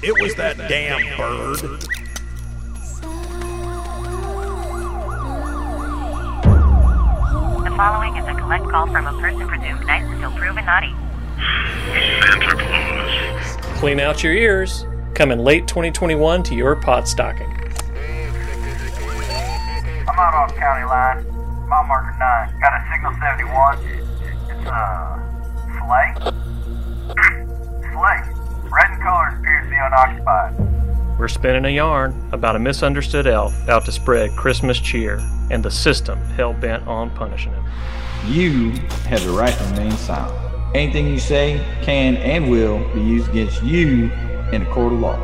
[0.00, 1.58] It was that damn bird.
[7.64, 10.94] The following is a collect call from a person presumed nice until proven naughty.
[12.22, 13.56] Santa Claus.
[13.80, 14.86] Clean out your ears.
[15.14, 17.52] Coming late 2021 to your pot stocking.
[20.06, 21.26] I'm out off county line.
[21.68, 22.60] Mile marker 9.
[22.60, 23.78] Got a signal 71.
[24.48, 25.18] It's, uh,
[25.82, 26.14] Slay?
[27.92, 28.22] Slay.
[28.70, 29.37] Red in colors
[29.98, 31.18] appears to be unoccupied.
[31.18, 35.18] We're spinning a yarn about a misunderstood elf out to spread Christmas cheer
[35.50, 37.64] and the system hell bent on punishing him.
[38.26, 38.70] You
[39.06, 40.36] have the right to remain silent.
[40.74, 44.10] Anything you say can and will be used against you
[44.52, 45.16] in a court of law.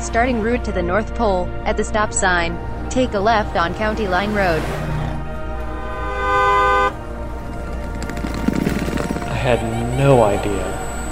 [0.00, 4.08] Starting route to the North Pole, at the stop sign, take a left on County
[4.08, 4.62] Line Road.
[9.28, 9.62] I had
[9.98, 10.64] no idea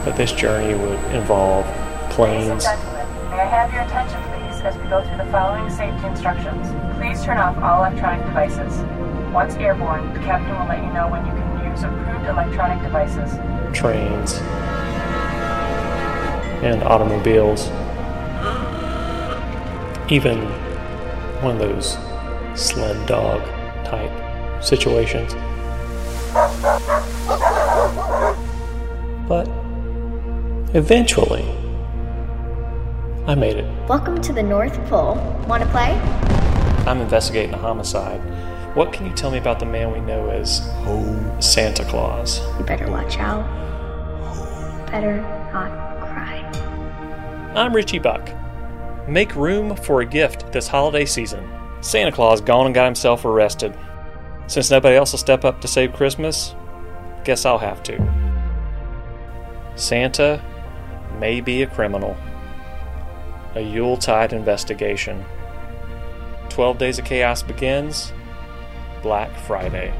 [0.06, 1.66] that this journey would involve
[2.10, 2.64] planes.
[2.64, 2.70] May
[3.40, 6.66] I have your attention, please, as we go through the following safety instructions.
[6.96, 8.78] Please turn off all electronic devices.
[9.34, 13.38] Once airborne, the captain will let you know when you can use approved electronic devices.
[13.76, 14.38] trains,
[16.64, 17.70] and automobiles.
[20.10, 20.38] Even
[21.42, 21.98] one of those
[22.54, 23.42] sled dog
[23.84, 24.10] type
[24.64, 25.34] situations.
[29.28, 29.46] But
[30.74, 31.44] eventually,
[33.26, 33.66] I made it.
[33.86, 35.16] Welcome to the North Pole.
[35.46, 35.90] Want to play?
[36.86, 38.20] I'm investigating a homicide.
[38.74, 40.62] What can you tell me about the man we know as
[41.38, 42.40] Santa Claus?
[42.58, 43.44] You better watch out.
[44.86, 45.20] Better
[45.52, 45.70] not
[46.00, 46.40] cry.
[47.54, 48.37] I'm Richie Buck.
[49.08, 51.48] Make room for a gift this holiday season.
[51.80, 53.74] Santa Claus gone and got himself arrested.
[54.48, 56.54] Since nobody else will step up to save Christmas,
[57.24, 57.98] guess I'll have to.
[59.76, 60.44] Santa
[61.18, 62.18] may be a criminal.
[63.54, 65.24] A Yuletide investigation.
[66.50, 68.12] 12 Days of Chaos begins
[69.02, 69.94] Black Friday.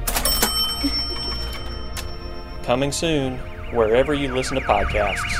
[2.63, 3.39] Coming soon,
[3.73, 5.39] wherever you listen to podcasts.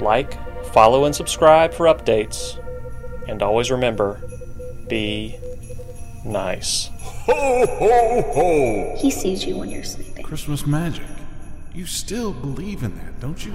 [0.00, 0.34] Like,
[0.72, 2.58] follow, and subscribe for updates.
[3.28, 4.20] And always remember
[4.88, 5.36] be
[6.24, 6.90] nice.
[6.98, 8.96] Ho, ho, ho!
[8.98, 10.24] He sees you when you're sleeping.
[10.24, 11.06] Christmas magic.
[11.72, 13.52] You still believe in that, don't you?